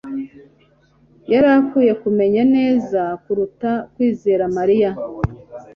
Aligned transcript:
yari 1.31 1.47
akwiye 1.57 1.93
kumenya 2.03 2.41
neza 2.55 3.01
kuruta 3.23 3.71
kwizera 3.93 4.43
Mariya 4.57 4.91